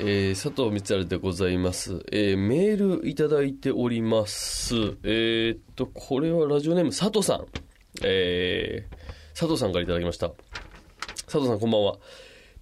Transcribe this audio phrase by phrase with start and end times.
[0.00, 2.04] えー、佐藤光晴でございます。
[2.12, 4.76] えー、メールいただいております。
[5.02, 7.46] えー、っと、これはラジオネーム佐藤さん。
[8.04, 8.96] えー、
[9.30, 10.30] 佐藤さんからいただきました。
[11.26, 11.98] 佐藤さんこんばんは。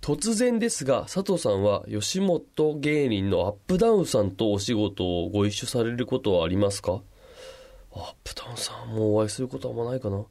[0.01, 7.03] 突然ですが、佐藤さんは吉本芸人のアップダウンさんとお仕事をご一緒されることはありますか？
[7.93, 10.25] アップダウンさんもお会いすることはあんまないかな。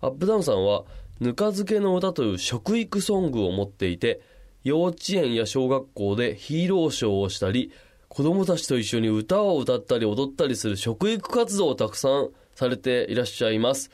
[0.00, 0.84] アップダウンさんは、
[1.18, 4.20] ぬか漬けの歌という食育ソングを持っていて、
[4.64, 7.72] 幼稚園や小学校でヒーローショーをしたり、
[8.08, 13.90] 子供たちと一緒に歌を歌ったり踊ったりする食育活動をたくさんされていらっしゃいます。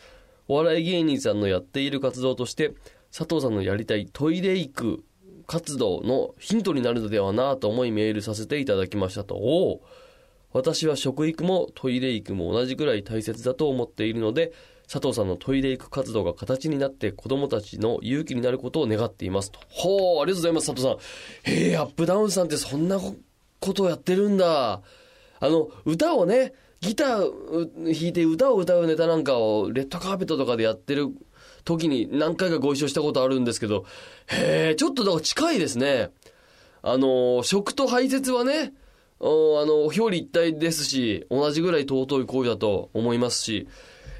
[0.49, 2.75] お笑い芸人さんのやっている活動として、
[3.17, 5.05] 佐藤さんのやりたいトイレ行く
[5.47, 9.37] 活動のヒントになるのではなと思いメールさせていただきましたと。
[9.37, 9.83] おお
[10.52, 14.52] 私は食育もトイレ育も同じくらい大切だと思っているので、
[14.91, 19.61] 佐藤さんのトイレ育活動が形になって子供たちの勇気になることを願っていますと。
[19.69, 21.53] ほう、ありがとうございます、佐藤さん。
[21.53, 24.80] へえ、アップダウンさんってそんなことをやってるんだ。
[25.41, 31.08] あの、歌をね、ギター弾いて歌を歌うネタなんかをレッドカーペットとかでやってる
[31.64, 33.84] 時に何回かご一緒したことあるんですけど、
[34.28, 36.11] へえ、ちょっとだから近いですね。
[36.80, 38.73] あの、食と排泄はね、
[39.20, 43.69] おあの、表裏一体ですし、同じぐらい尊い行為だと思いますし、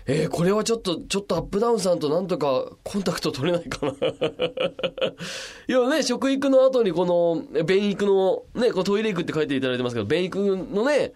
[0.06, 3.92] えー、これはちょっと、ちょっとアップダウンさんとなんとかコンタクト取れないかな。
[5.69, 11.12] いやね、食育の後にこの、便育の、ね、こうトイレ育って書いていただいてますけど、便育のね、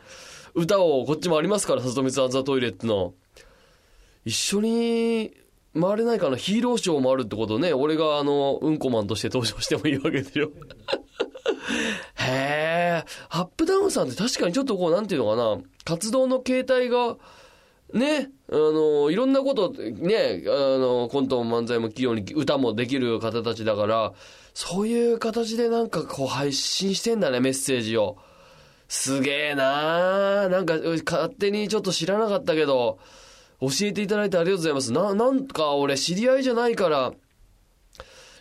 [0.55, 3.14] 歌をこっちもありますから、里光アンザトイレっての。
[4.25, 5.33] 一緒に
[5.75, 7.72] 回れないかなヒーローショーもあるってことね。
[7.72, 10.50] 俺があの、うんこマンとして登場してもいいわけですよ。
[12.14, 12.62] へえ、
[13.31, 17.17] アップダウンさんって確かにちょっとこう、なんていうのかな、活動の形態が、
[17.92, 24.12] ね、あの、いろんなこと、ね、あの、コントも漫才も器用に歌もできる方たちだから、
[24.55, 28.19] そういう形でなんかこう配信してんだね、メッセージを。
[28.89, 30.75] すげえなーなんか
[31.11, 32.98] 勝手にちょっと知らなかったけど、
[33.61, 34.92] 教えていただいてありがとうございます。
[34.92, 37.12] な、なんか俺知り合いじゃないから、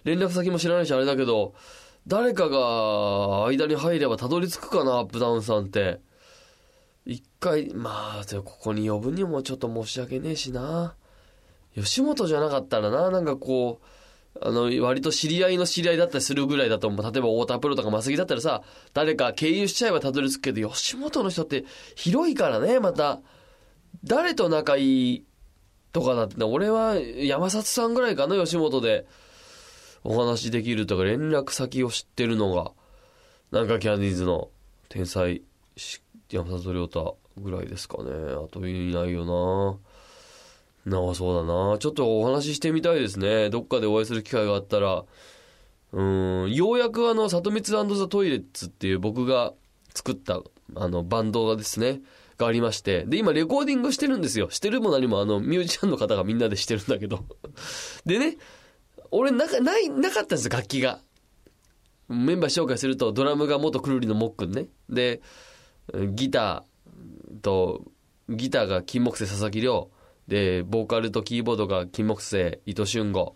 [0.04, 1.54] 連絡先も知らないしあれだけど、
[2.08, 6.00] 誰かが間に入ればたどり着くかな、アップダウンさんって。
[7.06, 10.96] 一回、まあ、ここに呼ぶにもちょっと申し訳ねえしな。
[11.76, 13.86] 吉本じゃなかったらな、なんかこう、
[14.40, 17.04] あの、割と知り合いの知り合いだったりするぐらいだと思う。
[17.04, 18.64] 例えば太田プロとかマスギだったらさ、
[18.94, 23.22] 誰か経由しちゃえばたどり着くけど、吉本の人って広いからね、また。
[24.04, 25.26] 誰と仲いい
[25.92, 29.06] とかだって、俺は山里さんぐらいかな、吉本で。
[30.04, 32.72] お話できるとか連絡先を知ってるのが、
[33.52, 34.50] なんかキャンディーズの
[34.90, 35.42] 天才
[36.30, 38.12] 山里亮太ぐらいですかね。
[38.12, 39.80] あといないよ
[40.86, 41.00] な。
[41.00, 41.78] なあ、そうだな。
[41.78, 43.50] ちょっとお話ししてみたいですね。
[43.50, 45.04] どっかでお会いする機会があったら。
[45.94, 49.54] うん、ようやくあの、里光ザ・トイレッツっていう僕が
[49.94, 50.42] 作った
[50.76, 52.02] あの、バンドがですね、
[52.38, 53.04] がありまして。
[53.06, 54.50] で、今レコーディングしてるんですよ。
[54.50, 57.26] してるも何もあの、ミュージシャンの方がみんなでしてるんだけど。
[58.06, 58.38] でね、
[59.12, 61.00] 俺な、ない、なかったんですよ、楽器が。
[62.10, 64.68] メンバー紹介すると、ドラムが元くるりのもっくんね。
[64.90, 65.22] で、
[66.14, 67.84] ギターと、
[68.30, 69.90] ギターが金木犀佐々木亮。
[70.28, 73.36] で、ボーカルとキーボードが金木犀伊藤俊吾。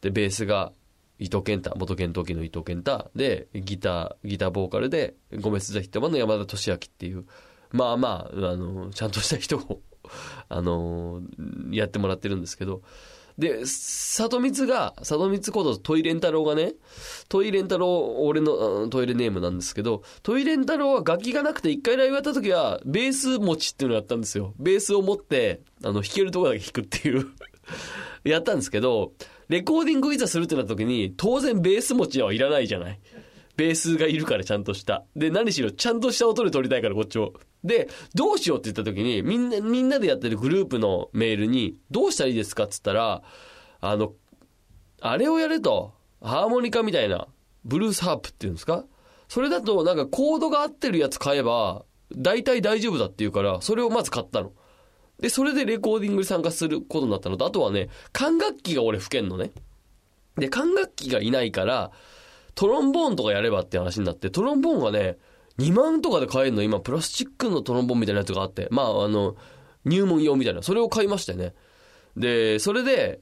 [0.00, 0.72] で、ベースが
[1.18, 3.10] 伊藤健太、元剣闘機の伊藤健太。
[3.14, 7.26] で、ギター、ギターボーカルで、ゴメスザヒットマンの山田俊明っていう、
[7.72, 9.82] まあまあ、あの、ちゃんとした人を、
[10.48, 11.20] あの、
[11.70, 12.82] やってもらってるんですけど、
[13.40, 16.74] で、里光が、里光ことトイレン太郎がね、
[17.30, 24.52] トイレン太郎、俺のトイレネームなんですけど、トイレン太郎は楽器がなくて一回ライブやった時は、ベース持ちっていうのをやったんですよ。
[24.58, 27.28] ベースを持って、あの、弾けるとこだけ弾くっていう
[28.24, 29.12] やったんですけど、
[29.48, 33.00] レコーディングいざするってなった時に、当然ベース持ちはいらないじゃない。
[33.60, 35.04] ベースがいるからちゃんとした。
[35.14, 37.34] で、何しろちゃんとした音で撮りたいからこっちを。
[37.62, 43.22] で、どうしようって言った時に、みんな、みんなでやってるグループのメールに、どうしたらいいですかって言ったら、
[43.82, 44.14] あの、
[45.02, 47.28] あれをやれと、ハーモニカみたいな、
[47.64, 48.86] ブルースハープっていうんですか？
[49.28, 51.84] それだとなんかコードが合ってるやつ買えば、
[52.16, 54.52] 大体大丈夫だっていうから、それをまず買ったの。
[55.20, 59.50] で、それでレコーディングに参加することになったのと、あとはね、管楽器が俺吹けんのね。
[60.36, 61.90] で、管楽器がいないから、
[62.54, 65.18] トロンボーンとかやればって話になって、トロンボーンがね、
[65.58, 69.36] 2万とかで買えるの、今、プラスチックのトロンボーンみたいなやつがあって、まあ、あの、
[69.84, 71.54] 入門用みたいな、それを買いましてね。
[72.16, 73.20] で、それで、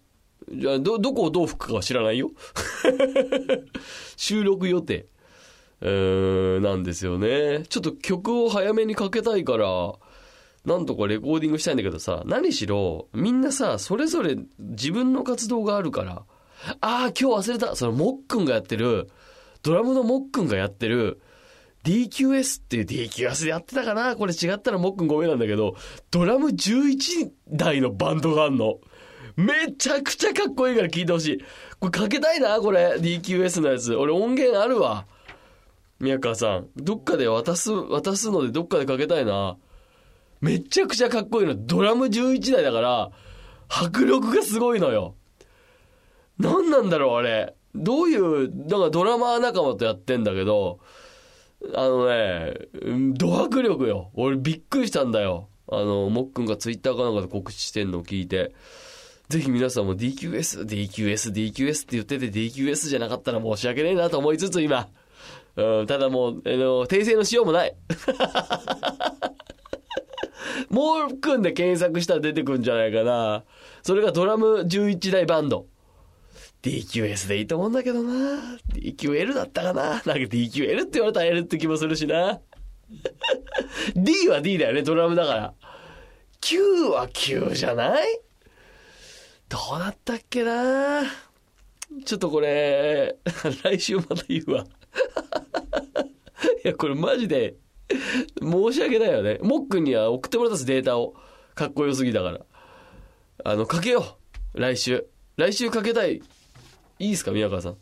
[0.53, 2.31] じゃあ、ど、どこをどう吹くかは知らないよ。
[4.17, 5.07] 収録予定。
[5.81, 7.65] えーん、なんですよね。
[7.69, 9.95] ちょっと曲を早めにかけたいから、
[10.65, 16.25] なんとかレコーディングしたいんだけどさ、何しろ、みんなさ、それぞれ自分の活動があるから、
[16.67, 17.77] ああ、今日忘れた。
[17.77, 19.09] その、もっくんがやってる、
[19.63, 21.21] ドラムのもっくんがやってる、
[21.85, 24.17] DQS っていう DQS でやってたかな？
[24.17, 25.77] これ違ったらもっくんごめんなんだけど、
[26.11, 28.79] ドラム11台のバンドがあんの。
[29.37, 31.39] めちゃくちゃかっこいいから聞いてほしい。
[31.79, 32.97] これかけたいな、これ。
[32.97, 33.95] DQS のやつ。
[33.95, 35.07] 俺音源あるわ。
[36.01, 36.67] 宮川さん。
[36.77, 39.57] どっかで渡す、渡すのでどっかでかけたいな。
[40.41, 41.55] めちゃくちゃかっこいいの。
[41.55, 43.11] ドラム11台だから、
[43.69, 45.15] 迫力がすごいのよ。
[46.39, 47.55] 何なんだろう、あれ。
[47.75, 50.81] どういう、なんかドラマー仲間とやってんだけど、
[51.75, 52.55] あのね、
[53.15, 54.11] ド迫力よ。
[54.15, 55.49] 俺びっくりしたんだよ。
[55.71, 58.55] あの、もっくんがツイッターかなんかで告知してんのを聞いて。
[59.29, 64.89] ぜひ皆さんも DQS、DQS、DQS って言ってて DQS じゃなかったら申し訳ねえなと思いつつ今。
[65.57, 67.75] うん、ただもう、あの、訂正のしようもない。
[70.71, 73.45] もうくんで検索したら出てくんじゃないかな。
[73.83, 75.67] それがドラム11台バンド。
[76.63, 78.59] DQS でいいと思うんだけどな。
[78.75, 79.91] DQL だったかな。
[79.91, 82.41] なんか DQL って言われたら L って気もするしな。
[83.95, 85.55] D は D だよね、ドラムだから。
[86.41, 86.61] Q
[86.91, 88.21] は Q じゃない？
[89.49, 91.03] どうだったっけな？
[92.05, 93.17] ちょっとこれ、
[93.63, 94.65] 来週また言うわ。
[96.65, 97.55] いや、これマジで、
[98.41, 99.39] 申し訳ないよね。
[99.43, 101.15] もっくんには送ってもらったすデータを。
[101.55, 102.41] かっこよすぎだから。
[103.45, 104.19] あの、かけよ
[104.55, 104.61] う。
[104.61, 105.07] 来週。
[105.37, 106.23] 来週かけたい。
[106.99, 107.77] いいですか、宮川さん。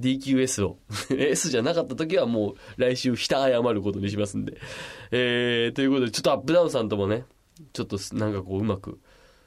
[0.00, 0.78] DQS を。
[1.10, 4.58] S じゃなかった時はもう来週ひた謝ることにしますんで。
[5.10, 7.24] えー、ということで、ちょっとアップダウンさんともね、
[7.72, 8.98] ちょっとなんかこううまく、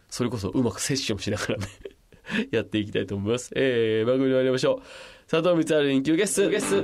[0.09, 1.67] それこそうまくセッションしながらね、
[2.51, 3.51] やっていきたいと思います。
[3.55, 5.29] えー、番組に参りましょう。
[5.29, 6.49] 佐藤光晴連休ゲス。
[6.49, 6.83] ゲスト